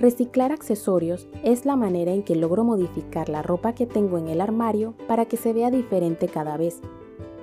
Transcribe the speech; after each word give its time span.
Reciclar 0.00 0.50
accesorios 0.50 1.28
es 1.44 1.66
la 1.66 1.76
manera 1.76 2.10
en 2.12 2.22
que 2.22 2.34
logro 2.34 2.64
modificar 2.64 3.28
la 3.28 3.42
ropa 3.42 3.74
que 3.74 3.84
tengo 3.84 4.16
en 4.16 4.28
el 4.28 4.40
armario 4.40 4.94
para 5.06 5.26
que 5.26 5.36
se 5.36 5.52
vea 5.52 5.70
diferente 5.70 6.26
cada 6.26 6.56
vez. 6.56 6.80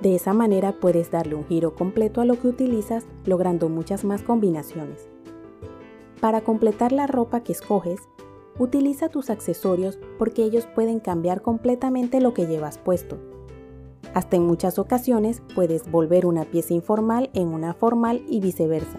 De 0.02 0.16
esa 0.16 0.32
manera 0.32 0.72
puedes 0.72 1.12
darle 1.12 1.36
un 1.36 1.46
giro 1.46 1.76
completo 1.76 2.20
a 2.20 2.24
lo 2.24 2.40
que 2.40 2.48
utilizas, 2.48 3.06
logrando 3.24 3.68
muchas 3.68 4.04
más 4.04 4.22
combinaciones. 4.22 5.08
Para 6.20 6.40
completar 6.40 6.90
la 6.90 7.06
ropa 7.06 7.44
que 7.44 7.52
escoges, 7.52 8.00
utiliza 8.58 9.08
tus 9.08 9.30
accesorios 9.30 9.96
porque 10.18 10.42
ellos 10.42 10.66
pueden 10.66 10.98
cambiar 10.98 11.42
completamente 11.42 12.20
lo 12.20 12.34
que 12.34 12.48
llevas 12.48 12.76
puesto. 12.78 13.18
Hasta 14.14 14.34
en 14.34 14.44
muchas 14.44 14.80
ocasiones 14.80 15.42
puedes 15.54 15.88
volver 15.88 16.26
una 16.26 16.44
pieza 16.44 16.74
informal 16.74 17.30
en 17.34 17.48
una 17.48 17.72
formal 17.72 18.24
y 18.28 18.40
viceversa. 18.40 18.98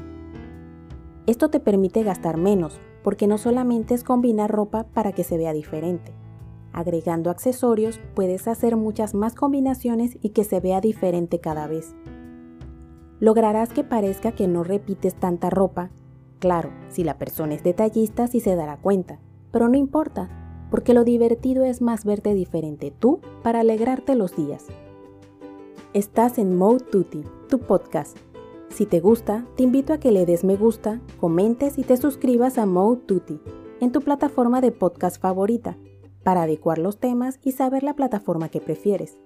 Esto 1.25 1.49
te 1.49 1.59
permite 1.59 2.03
gastar 2.03 2.37
menos, 2.37 2.79
porque 3.03 3.27
no 3.27 3.37
solamente 3.37 3.93
es 3.93 4.03
combinar 4.03 4.51
ropa 4.51 4.85
para 4.93 5.11
que 5.11 5.23
se 5.23 5.37
vea 5.37 5.53
diferente. 5.53 6.13
Agregando 6.73 7.29
accesorios 7.29 7.99
puedes 8.13 8.47
hacer 8.47 8.75
muchas 8.75 9.13
más 9.13 9.35
combinaciones 9.35 10.17
y 10.21 10.29
que 10.29 10.43
se 10.43 10.59
vea 10.59 10.81
diferente 10.81 11.39
cada 11.39 11.67
vez. 11.67 11.95
Lograrás 13.19 13.73
que 13.73 13.83
parezca 13.83 14.31
que 14.31 14.47
no 14.47 14.63
repites 14.63 15.15
tanta 15.15 15.49
ropa. 15.49 15.89
Claro, 16.39 16.69
si 16.89 17.03
la 17.03 17.17
persona 17.17 17.55
es 17.55 17.63
detallista 17.63 18.27
sí 18.27 18.39
se 18.39 18.55
dará 18.55 18.77
cuenta, 18.77 19.19
pero 19.51 19.67
no 19.67 19.77
importa, 19.77 20.29
porque 20.69 20.93
lo 20.93 21.03
divertido 21.03 21.65
es 21.65 21.81
más 21.81 22.05
verte 22.05 22.33
diferente 22.33 22.93
tú 22.97 23.19
para 23.43 23.61
alegrarte 23.61 24.15
los 24.15 24.35
días. 24.35 24.67
Estás 25.93 26.37
en 26.37 26.55
Mode 26.55 26.85
Tutti, 26.91 27.23
tu 27.49 27.59
podcast 27.59 28.17
si 28.69 28.85
te 28.85 28.99
gusta, 28.99 29.45
te 29.55 29.63
invito 29.63 29.93
a 29.93 29.99
que 29.99 30.11
le 30.11 30.25
des 30.25 30.43
me 30.43 30.55
gusta, 30.55 31.01
comentes 31.19 31.77
y 31.77 31.83
te 31.83 31.97
suscribas 31.97 32.57
a 32.57 32.65
Mode 32.65 33.01
Tutti 33.05 33.39
en 33.81 33.91
tu 33.91 34.01
plataforma 34.01 34.61
de 34.61 34.71
podcast 34.71 35.21
favorita 35.21 35.77
para 36.23 36.43
adecuar 36.43 36.77
los 36.77 36.99
temas 36.99 37.39
y 37.43 37.53
saber 37.53 37.83
la 37.83 37.95
plataforma 37.95 38.49
que 38.49 38.61
prefieres. 38.61 39.17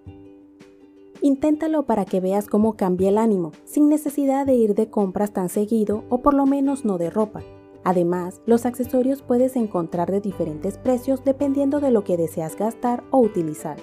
Inténtalo 1.21 1.85
para 1.85 2.05
que 2.05 2.19
veas 2.19 2.47
cómo 2.47 2.75
cambia 2.75 3.09
el 3.09 3.17
ánimo, 3.17 3.51
sin 3.65 3.89
necesidad 3.89 4.45
de 4.45 4.55
ir 4.55 4.75
de 4.75 4.89
compras 4.89 5.31
tan 5.31 5.49
seguido 5.49 6.03
o 6.09 6.21
por 6.21 6.33
lo 6.33 6.45
menos 6.45 6.85
no 6.85 6.97
de 6.97 7.09
ropa. 7.09 7.41
Además, 7.83 8.41
los 8.45 8.65
accesorios 8.65 9.21
puedes 9.21 9.55
encontrar 9.55 10.11
de 10.11 10.21
diferentes 10.21 10.77
precios 10.77 11.23
dependiendo 11.23 11.79
de 11.79 11.91
lo 11.91 12.03
que 12.03 12.17
deseas 12.17 12.55
gastar 12.55 13.03
o 13.11 13.19
utilizar. 13.19 13.77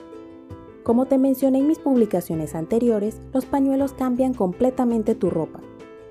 Como 0.82 1.04
te 1.04 1.18
mencioné 1.18 1.58
en 1.58 1.66
mis 1.66 1.78
publicaciones 1.78 2.54
anteriores, 2.54 3.20
los 3.34 3.44
pañuelos 3.44 3.92
cambian 3.92 4.32
completamente 4.32 5.14
tu 5.14 5.28
ropa. 5.28 5.60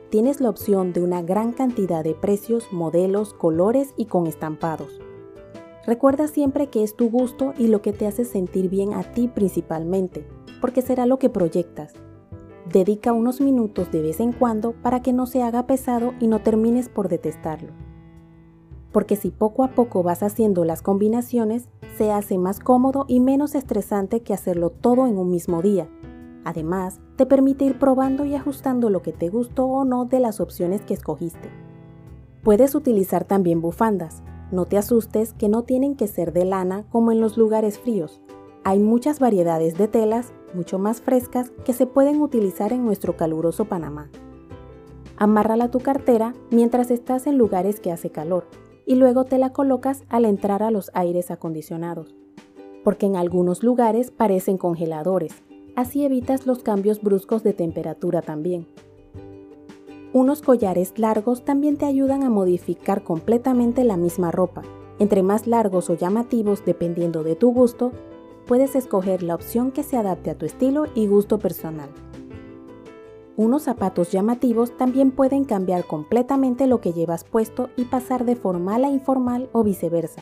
Tienes 0.09 0.41
la 0.41 0.49
opción 0.49 0.93
de 0.93 1.01
una 1.01 1.21
gran 1.23 1.53
cantidad 1.53 2.03
de 2.03 2.13
precios, 2.13 2.71
modelos, 2.71 3.33
colores 3.33 3.93
y 3.97 4.05
con 4.05 4.27
estampados. 4.27 4.99
Recuerda 5.87 6.27
siempre 6.27 6.67
que 6.67 6.83
es 6.83 6.95
tu 6.95 7.09
gusto 7.09 7.53
y 7.57 7.67
lo 7.67 7.81
que 7.81 7.93
te 7.93 8.05
hace 8.05 8.25
sentir 8.25 8.69
bien 8.69 8.93
a 8.93 9.03
ti 9.11 9.27
principalmente, 9.27 10.27
porque 10.61 10.83
será 10.83 11.07
lo 11.07 11.17
que 11.17 11.29
proyectas. 11.29 11.93
Dedica 12.71 13.11
unos 13.11 13.41
minutos 13.41 13.91
de 13.91 14.03
vez 14.03 14.19
en 14.19 14.33
cuando 14.33 14.73
para 14.73 15.01
que 15.01 15.13
no 15.13 15.25
se 15.25 15.41
haga 15.41 15.65
pesado 15.65 16.13
y 16.19 16.27
no 16.27 16.39
termines 16.39 16.89
por 16.89 17.09
detestarlo 17.09 17.73
porque 18.91 19.15
si 19.15 19.31
poco 19.31 19.63
a 19.63 19.69
poco 19.69 20.03
vas 20.03 20.23
haciendo 20.23 20.65
las 20.65 20.81
combinaciones, 20.81 21.69
se 21.99 22.13
hace 22.13 22.37
más 22.37 22.61
cómodo 22.61 23.03
y 23.09 23.19
menos 23.19 23.55
estresante 23.55 24.21
que 24.21 24.33
hacerlo 24.33 24.69
todo 24.69 25.05
en 25.05 25.17
un 25.17 25.29
mismo 25.29 25.61
día. 25.61 25.89
Además, 26.45 27.01
te 27.17 27.25
permite 27.25 27.65
ir 27.65 27.77
probando 27.77 28.23
y 28.23 28.35
ajustando 28.35 28.89
lo 28.89 29.01
que 29.01 29.11
te 29.11 29.27
gustó 29.27 29.65
o 29.65 29.83
no 29.83 30.05
de 30.05 30.21
las 30.21 30.39
opciones 30.39 30.81
que 30.81 30.93
escogiste. 30.93 31.49
Puedes 32.41 32.73
utilizar 32.73 33.25
también 33.25 33.59
bufandas. 33.59 34.23
No 34.49 34.63
te 34.63 34.77
asustes 34.77 35.33
que 35.33 35.49
no 35.49 35.63
tienen 35.63 35.97
que 35.97 36.07
ser 36.07 36.31
de 36.31 36.45
lana 36.45 36.85
como 36.89 37.11
en 37.11 37.19
los 37.19 37.35
lugares 37.35 37.77
fríos. 37.77 38.21
Hay 38.63 38.79
muchas 38.79 39.19
variedades 39.19 39.77
de 39.77 39.89
telas, 39.89 40.31
mucho 40.53 40.79
más 40.79 41.01
frescas, 41.01 41.51
que 41.65 41.73
se 41.73 41.85
pueden 41.85 42.21
utilizar 42.21 42.71
en 42.71 42.85
nuestro 42.85 43.17
caluroso 43.17 43.65
Panamá. 43.65 44.09
Amárrala 45.17 45.65
a 45.65 45.71
tu 45.71 45.79
cartera 45.81 46.33
mientras 46.49 46.91
estás 46.91 47.27
en 47.27 47.37
lugares 47.37 47.81
que 47.81 47.91
hace 47.91 48.09
calor 48.09 48.45
y 48.89 48.95
luego 48.95 49.23
te 49.23 49.37
la 49.37 49.53
colocas 49.53 50.03
al 50.09 50.25
entrar 50.25 50.63
a 50.63 50.71
los 50.71 50.89
aires 50.95 51.29
acondicionados, 51.29 52.15
porque 52.83 53.05
en 53.05 53.17
algunos 53.17 53.61
lugares 53.61 54.09
parecen 54.09 54.57
congeladores, 54.57 55.43
así 55.75 56.03
evitas 56.03 56.47
los 56.47 56.63
cambios 56.63 56.99
bruscos 56.99 57.43
de 57.43 57.53
temperatura 57.53 58.23
también. 58.23 58.65
Unos 60.11 60.41
collares 60.41 60.97
largos 60.97 61.45
también 61.45 61.77
te 61.77 61.85
ayudan 61.85 62.23
a 62.23 62.31
modificar 62.31 63.03
completamente 63.03 63.83
la 63.83 63.95
misma 63.95 64.31
ropa. 64.31 64.63
Entre 64.97 65.21
más 65.21 65.45
largos 65.45 65.91
o 65.91 65.93
llamativos, 65.93 66.65
dependiendo 66.65 67.21
de 67.21 67.35
tu 67.35 67.53
gusto, 67.53 67.91
puedes 68.47 68.75
escoger 68.75 69.21
la 69.21 69.35
opción 69.35 69.71
que 69.71 69.83
se 69.83 69.97
adapte 69.97 70.31
a 70.31 70.35
tu 70.35 70.47
estilo 70.47 70.87
y 70.95 71.05
gusto 71.05 71.37
personal. 71.37 71.89
Unos 73.39 73.63
zapatos 73.63 74.11
llamativos 74.11 74.75
también 74.75 75.11
pueden 75.11 75.45
cambiar 75.45 75.85
completamente 75.85 76.67
lo 76.67 76.81
que 76.81 76.91
llevas 76.91 77.23
puesto 77.23 77.69
y 77.77 77.85
pasar 77.85 78.25
de 78.25 78.35
formal 78.35 78.83
a 78.83 78.89
informal 78.89 79.47
o 79.53 79.63
viceversa. 79.63 80.21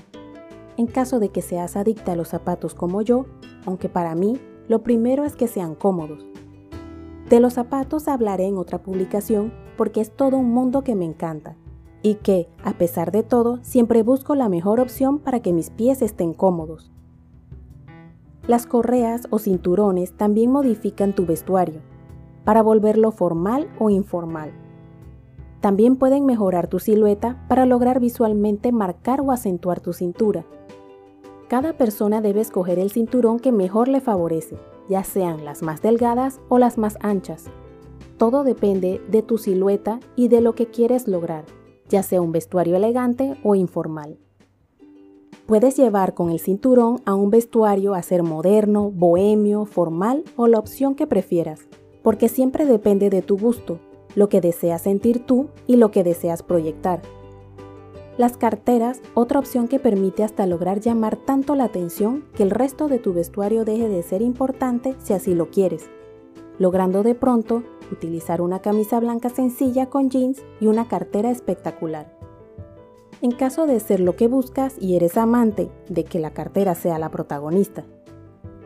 En 0.77 0.85
caso 0.85 1.17
de 1.17 1.29
que 1.29 1.41
seas 1.41 1.75
adicta 1.77 2.11
a 2.11 2.15
los 2.15 2.27
zapatos 2.27 2.75
como 2.75 3.01
yo, 3.01 3.25
aunque 3.65 3.89
para 3.89 4.13
mí 4.13 4.39
lo 4.67 4.83
primero 4.83 5.23
es 5.23 5.35
que 5.35 5.47
sean 5.47 5.73
cómodos. 5.73 6.27
De 7.27 7.39
los 7.39 7.53
zapatos 7.53 8.07
hablaré 8.07 8.45
en 8.45 8.57
otra 8.57 8.83
publicación 8.83 9.51
porque 9.77 9.99
es 9.99 10.11
todo 10.11 10.37
un 10.37 10.51
mundo 10.51 10.83
que 10.83 10.93
me 10.93 11.05
encanta 11.05 11.57
y 12.03 12.15
que, 12.21 12.47
a 12.63 12.73
pesar 12.73 13.11
de 13.11 13.23
todo, 13.23 13.57
siempre 13.63 14.03
busco 14.03 14.35
la 14.35 14.47
mejor 14.47 14.79
opción 14.79 15.17
para 15.17 15.39
que 15.39 15.53
mis 15.53 15.71
pies 15.71 16.03
estén 16.03 16.35
cómodos. 16.35 16.91
Las 18.45 18.67
correas 18.67 19.23
o 19.31 19.39
cinturones 19.39 20.15
también 20.15 20.51
modifican 20.51 21.15
tu 21.15 21.25
vestuario 21.25 21.81
para 22.47 22.63
volverlo 22.63 23.11
formal 23.11 23.67
o 23.77 23.89
informal. 23.89 24.53
También 25.59 25.97
pueden 25.97 26.25
mejorar 26.25 26.69
tu 26.69 26.79
silueta 26.79 27.45
para 27.49 27.65
lograr 27.65 27.99
visualmente 27.99 28.71
marcar 28.71 29.19
o 29.19 29.33
acentuar 29.33 29.81
tu 29.81 29.91
cintura. 29.91 30.45
Cada 31.49 31.73
persona 31.73 32.21
debe 32.21 32.39
escoger 32.39 32.79
el 32.79 32.89
cinturón 32.89 33.41
que 33.41 33.51
mejor 33.51 33.89
le 33.89 33.99
favorece, 33.99 34.57
ya 34.87 35.03
sean 35.03 35.43
las 35.43 35.61
más 35.61 35.81
delgadas 35.81 36.39
o 36.47 36.57
las 36.57 36.77
más 36.77 36.97
anchas. 37.01 37.47
Todo 38.15 38.45
depende 38.45 39.01
de 39.11 39.23
tu 39.23 39.37
silueta 39.37 39.99
y 40.15 40.29
de 40.29 40.39
lo 40.39 40.55
que 40.55 40.67
quieres 40.67 41.09
lograr, 41.09 41.43
ya 41.89 42.01
sea 42.01 42.21
un 42.21 42.31
vestuario 42.31 42.77
elegante 42.77 43.35
o 43.43 43.55
informal. 43.55 44.19
Puedes 45.47 45.75
llevar 45.75 46.13
con 46.13 46.29
el 46.29 46.39
cinturón 46.39 47.01
a 47.03 47.13
un 47.13 47.29
vestuario 47.29 47.93
a 47.93 48.01
ser 48.03 48.23
moderno, 48.23 48.89
bohemio, 48.89 49.65
formal 49.65 50.23
o 50.37 50.47
la 50.47 50.59
opción 50.59 50.95
que 50.95 51.07
prefieras 51.07 51.67
porque 52.07 52.29
siempre 52.29 52.65
depende 52.65 53.09
de 53.09 53.21
tu 53.21 53.37
gusto, 53.37 53.79
lo 54.15 54.29
que 54.29 54.39
deseas 54.39 54.83
sentir 54.83 55.25
tú 55.25 55.49
y 55.67 55.75
lo 55.75 55.91
que 55.91 56.05
deseas 56.05 56.41
proyectar. 56.41 57.01
Las 58.17 58.37
carteras, 58.37 59.01
otra 59.13 59.39
opción 59.39 59.67
que 59.67 59.77
permite 59.77 60.23
hasta 60.23 60.47
lograr 60.47 60.79
llamar 60.79 61.17
tanto 61.17 61.53
la 61.53 61.65
atención 61.65 62.23
que 62.33 62.43
el 62.43 62.51
resto 62.51 62.87
de 62.87 62.99
tu 62.99 63.11
vestuario 63.11 63.65
deje 63.65 63.89
de 63.89 64.03
ser 64.03 64.21
importante 64.21 64.95
si 65.03 65.11
así 65.11 65.35
lo 65.35 65.49
quieres, 65.49 65.89
logrando 66.59 67.03
de 67.03 67.13
pronto 67.13 67.63
utilizar 67.91 68.39
una 68.39 68.61
camisa 68.61 69.01
blanca 69.01 69.27
sencilla 69.27 69.87
con 69.87 70.09
jeans 70.09 70.41
y 70.61 70.67
una 70.67 70.87
cartera 70.87 71.29
espectacular. 71.29 72.17
En 73.21 73.31
caso 73.31 73.65
de 73.65 73.81
ser 73.81 73.99
lo 73.99 74.15
que 74.15 74.29
buscas 74.29 74.75
y 74.79 74.95
eres 74.95 75.17
amante 75.17 75.69
de 75.89 76.05
que 76.05 76.19
la 76.19 76.31
cartera 76.31 76.73
sea 76.73 76.99
la 76.99 77.11
protagonista, 77.11 77.83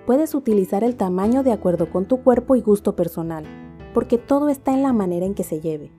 Puedes 0.06 0.34
utilizar 0.34 0.84
el 0.84 0.96
tamaño 0.96 1.44
de 1.44 1.52
acuerdo 1.52 1.92
con 1.92 2.06
tu 2.06 2.24
cuerpo 2.24 2.56
y 2.56 2.62
gusto 2.62 2.96
personal, 2.96 3.46
porque 3.94 4.18
todo 4.18 4.50
está 4.50 4.74
en 4.74 4.82
la 4.82 4.94
manera 4.94 5.26
en 5.26 5.36
que 5.36 5.44
se 5.44 5.60
lleve. 5.60 5.92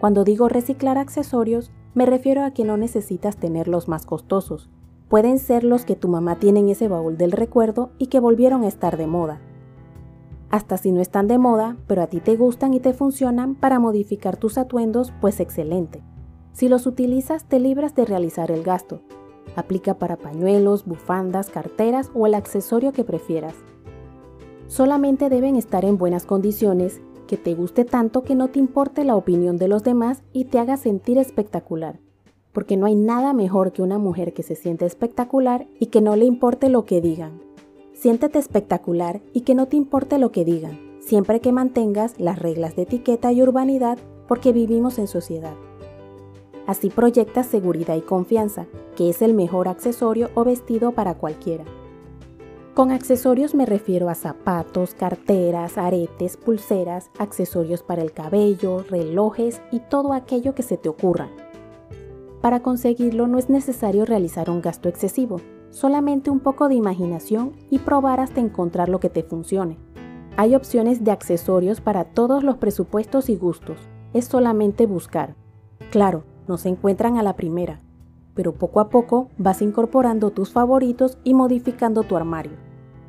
Cuando 0.00 0.24
digo 0.24 0.48
reciclar 0.48 0.96
accesorios, 0.96 1.70
me 1.94 2.06
refiero 2.06 2.44
a 2.44 2.52
que 2.52 2.64
no 2.64 2.76
necesitas 2.76 3.36
tener 3.36 3.68
los 3.68 3.88
más 3.88 4.06
costosos. 4.06 4.70
Pueden 5.08 5.38
ser 5.38 5.64
los 5.64 5.84
que 5.84 5.96
tu 5.96 6.08
mamá 6.08 6.38
tiene 6.38 6.60
en 6.60 6.70
ese 6.70 6.88
baúl 6.88 7.16
del 7.18 7.32
recuerdo 7.32 7.90
y 7.98 8.06
que 8.06 8.20
volvieron 8.20 8.62
a 8.64 8.68
estar 8.68 8.96
de 8.96 9.06
moda. 9.06 9.40
Hasta 10.50 10.78
si 10.78 10.92
no 10.92 11.00
están 11.00 11.26
de 11.26 11.38
moda, 11.38 11.76
pero 11.86 12.02
a 12.02 12.06
ti 12.06 12.20
te 12.20 12.36
gustan 12.36 12.72
y 12.72 12.80
te 12.80 12.94
funcionan 12.94 13.54
para 13.54 13.78
modificar 13.78 14.36
tus 14.36 14.58
atuendos, 14.58 15.12
pues 15.20 15.40
excelente. 15.40 16.02
Si 16.52 16.68
los 16.68 16.86
utilizas, 16.86 17.44
te 17.44 17.60
libras 17.60 17.94
de 17.94 18.06
realizar 18.06 18.50
el 18.50 18.62
gasto, 18.62 19.02
Aplica 19.54 19.94
para 19.94 20.16
pañuelos, 20.16 20.84
bufandas, 20.84 21.50
carteras 21.50 22.10
o 22.14 22.26
el 22.26 22.34
accesorio 22.34 22.92
que 22.92 23.04
prefieras. 23.04 23.54
Solamente 24.66 25.28
deben 25.28 25.56
estar 25.56 25.84
en 25.84 25.96
buenas 25.96 26.26
condiciones, 26.26 27.00
que 27.26 27.36
te 27.36 27.54
guste 27.54 27.84
tanto 27.84 28.22
que 28.22 28.34
no 28.34 28.48
te 28.48 28.58
importe 28.58 29.04
la 29.04 29.16
opinión 29.16 29.58
de 29.58 29.68
los 29.68 29.82
demás 29.82 30.22
y 30.32 30.44
te 30.44 30.58
haga 30.58 30.76
sentir 30.76 31.18
espectacular. 31.18 31.98
Porque 32.52 32.76
no 32.76 32.86
hay 32.86 32.94
nada 32.94 33.32
mejor 33.32 33.72
que 33.72 33.82
una 33.82 33.98
mujer 33.98 34.32
que 34.32 34.42
se 34.42 34.56
siente 34.56 34.86
espectacular 34.86 35.66
y 35.78 35.86
que 35.86 36.00
no 36.00 36.16
le 36.16 36.24
importe 36.24 36.68
lo 36.68 36.84
que 36.84 37.00
digan. 37.00 37.40
Siéntete 37.92 38.38
espectacular 38.38 39.20
y 39.32 39.42
que 39.42 39.54
no 39.54 39.66
te 39.66 39.76
importe 39.76 40.18
lo 40.18 40.30
que 40.30 40.44
digan, 40.44 40.78
siempre 41.00 41.40
que 41.40 41.52
mantengas 41.52 42.18
las 42.18 42.38
reglas 42.38 42.76
de 42.76 42.82
etiqueta 42.82 43.32
y 43.32 43.42
urbanidad 43.42 43.98
porque 44.28 44.52
vivimos 44.52 44.98
en 44.98 45.06
sociedad. 45.06 45.54
Así 46.66 46.90
proyectas 46.90 47.46
seguridad 47.46 47.96
y 47.96 48.00
confianza, 48.00 48.66
que 48.96 49.10
es 49.10 49.22
el 49.22 49.34
mejor 49.34 49.68
accesorio 49.68 50.30
o 50.34 50.44
vestido 50.44 50.92
para 50.92 51.14
cualquiera. 51.14 51.64
Con 52.74 52.90
accesorios 52.90 53.54
me 53.54 53.64
refiero 53.64 54.10
a 54.10 54.14
zapatos, 54.14 54.94
carteras, 54.94 55.78
aretes, 55.78 56.36
pulseras, 56.36 57.10
accesorios 57.18 57.82
para 57.82 58.02
el 58.02 58.12
cabello, 58.12 58.84
relojes 58.90 59.62
y 59.72 59.80
todo 59.80 60.12
aquello 60.12 60.54
que 60.54 60.62
se 60.62 60.76
te 60.76 60.90
ocurra. 60.90 61.30
Para 62.42 62.60
conseguirlo 62.60 63.28
no 63.28 63.38
es 63.38 63.48
necesario 63.48 64.04
realizar 64.04 64.50
un 64.50 64.60
gasto 64.60 64.90
excesivo, 64.90 65.40
solamente 65.70 66.30
un 66.30 66.40
poco 66.40 66.68
de 66.68 66.74
imaginación 66.74 67.52
y 67.70 67.78
probar 67.78 68.20
hasta 68.20 68.40
encontrar 68.40 68.90
lo 68.90 69.00
que 69.00 69.08
te 69.08 69.22
funcione. 69.22 69.78
Hay 70.36 70.54
opciones 70.54 71.02
de 71.02 71.12
accesorios 71.12 71.80
para 71.80 72.04
todos 72.04 72.44
los 72.44 72.58
presupuestos 72.58 73.30
y 73.30 73.36
gustos, 73.36 73.78
es 74.12 74.26
solamente 74.26 74.84
buscar. 74.84 75.34
Claro, 75.90 76.24
no 76.48 76.58
se 76.58 76.68
encuentran 76.68 77.16
a 77.16 77.22
la 77.22 77.36
primera, 77.36 77.80
pero 78.34 78.52
poco 78.52 78.80
a 78.80 78.88
poco 78.90 79.28
vas 79.38 79.62
incorporando 79.62 80.30
tus 80.30 80.52
favoritos 80.52 81.18
y 81.24 81.34
modificando 81.34 82.02
tu 82.02 82.16
armario. 82.16 82.52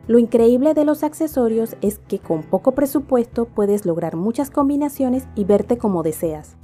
Lo 0.07 0.19
increíble 0.19 0.73
de 0.73 0.85
los 0.85 1.03
accesorios 1.03 1.75
es 1.81 1.99
que 1.99 2.19
con 2.19 2.41
poco 2.41 2.71
presupuesto 2.71 3.45
puedes 3.45 3.85
lograr 3.85 4.15
muchas 4.15 4.49
combinaciones 4.49 5.27
y 5.35 5.43
verte 5.43 5.77
como 5.77 6.01
deseas. 6.01 6.55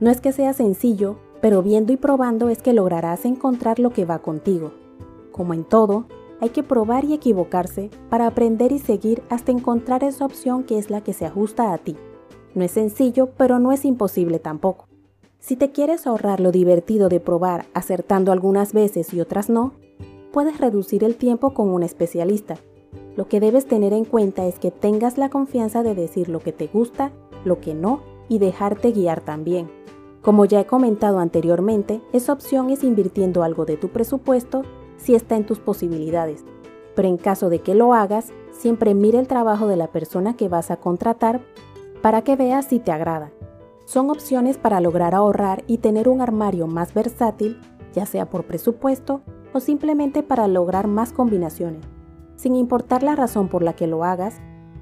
No 0.00 0.10
es 0.10 0.22
que 0.22 0.32
sea 0.32 0.54
sencillo, 0.54 1.18
pero 1.42 1.62
viendo 1.62 1.92
y 1.92 1.98
probando 1.98 2.48
es 2.48 2.62
que 2.62 2.72
lograrás 2.72 3.26
encontrar 3.26 3.78
lo 3.78 3.90
que 3.90 4.06
va 4.06 4.20
contigo. 4.20 4.72
Como 5.30 5.52
en 5.52 5.64
todo, 5.64 6.06
hay 6.40 6.48
que 6.50 6.62
probar 6.62 7.04
y 7.04 7.12
equivocarse 7.12 7.90
para 8.08 8.26
aprender 8.26 8.72
y 8.72 8.78
seguir 8.78 9.22
hasta 9.28 9.52
encontrar 9.52 10.02
esa 10.02 10.24
opción 10.24 10.64
que 10.64 10.78
es 10.78 10.88
la 10.88 11.02
que 11.02 11.12
se 11.12 11.26
ajusta 11.26 11.74
a 11.74 11.78
ti. 11.78 11.96
No 12.54 12.64
es 12.64 12.70
sencillo, 12.70 13.30
pero 13.36 13.58
no 13.58 13.72
es 13.72 13.84
imposible 13.84 14.38
tampoco. 14.38 14.86
Si 15.46 15.54
te 15.56 15.70
quieres 15.70 16.06
ahorrar 16.06 16.40
lo 16.40 16.50
divertido 16.50 17.08
de 17.08 17.20
probar 17.20 17.66
acertando 17.72 18.32
algunas 18.32 18.72
veces 18.72 19.14
y 19.14 19.20
otras 19.20 19.48
no, 19.48 19.74
puedes 20.32 20.58
reducir 20.58 21.04
el 21.04 21.14
tiempo 21.14 21.54
con 21.54 21.68
un 21.68 21.82
especialista 21.82 22.56
lo 23.16 23.28
que 23.28 23.40
debes 23.40 23.66
tener 23.66 23.94
en 23.94 24.04
cuenta 24.04 24.44
es 24.44 24.58
que 24.58 24.70
tengas 24.70 25.16
la 25.16 25.30
confianza 25.30 25.82
de 25.82 25.94
decir 25.94 26.28
lo 26.28 26.40
que 26.40 26.52
te 26.52 26.66
gusta, 26.66 27.12
lo 27.44 27.60
que 27.60 27.74
no 27.74 28.02
y 28.28 28.38
dejarte 28.38 28.92
guiar 28.92 29.22
también. 29.22 29.70
Como 30.20 30.44
ya 30.44 30.60
he 30.60 30.66
comentado 30.66 31.18
anteriormente, 31.18 32.02
esa 32.12 32.34
opción 32.34 32.68
es 32.68 32.84
invirtiendo 32.84 33.42
algo 33.42 33.64
de 33.64 33.78
tu 33.78 33.88
presupuesto 33.88 34.62
si 34.98 35.14
está 35.14 35.36
en 35.36 35.46
tus 35.46 35.60
posibilidades. 35.60 36.44
Pero 36.94 37.08
en 37.08 37.16
caso 37.16 37.48
de 37.48 37.60
que 37.60 37.74
lo 37.74 37.94
hagas, 37.94 38.32
siempre 38.50 38.94
mire 38.94 39.18
el 39.18 39.28
trabajo 39.28 39.66
de 39.66 39.76
la 39.76 39.86
persona 39.86 40.36
que 40.36 40.48
vas 40.48 40.70
a 40.70 40.76
contratar 40.76 41.40
para 42.02 42.22
que 42.22 42.36
veas 42.36 42.66
si 42.66 42.80
te 42.80 42.92
agrada. 42.92 43.30
Son 43.86 44.10
opciones 44.10 44.58
para 44.58 44.80
lograr 44.82 45.14
ahorrar 45.14 45.64
y 45.66 45.78
tener 45.78 46.10
un 46.10 46.20
armario 46.20 46.66
más 46.66 46.92
versátil, 46.92 47.58
ya 47.94 48.04
sea 48.04 48.28
por 48.28 48.44
presupuesto 48.44 49.22
o 49.54 49.60
simplemente 49.60 50.22
para 50.22 50.46
lograr 50.46 50.86
más 50.86 51.14
combinaciones 51.14 51.86
sin 52.36 52.54
importar 52.54 53.02
la 53.02 53.16
razón 53.16 53.48
por 53.48 53.62
la 53.62 53.74
que 53.74 53.86
lo 53.86 54.04
hagas, 54.04 54.40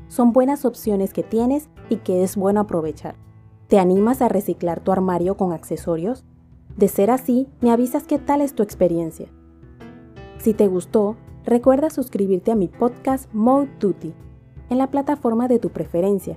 son 0.09 0.33
buenas 0.33 0.65
opciones 0.65 1.13
que 1.13 1.23
tienes 1.23 1.69
y 1.89 1.97
que 1.97 2.23
es 2.23 2.37
bueno 2.37 2.61
aprovechar. 2.61 3.15
¿Te 3.69 3.79
animas 3.79 4.21
a 4.21 4.29
reciclar 4.29 4.81
tu 4.81 4.93
armario 4.93 5.37
con 5.37 5.53
accesorios? 5.53 6.25
De 6.77 6.89
ser 6.89 7.11
así, 7.11 7.49
me 7.61 7.71
avisas 7.71 8.05
qué 8.05 8.19
tal 8.19 8.43
es 8.43 8.55
tu 8.55 8.63
experiencia. 8.63 9.29
Si 10.39 10.53
te 10.53 10.67
gustó, 10.67 11.17
recuerda 11.45 11.89
suscribirte 11.89 12.53
a 12.53 12.57
mi 12.57 12.69
podcast 12.69 13.33
Mode 13.33 13.71
Duty 13.81 14.13
en 14.69 14.79
la 14.79 14.91
plataforma 14.91 15.49
de 15.49 15.59
tu 15.59 15.71
preferencia. 15.71 16.37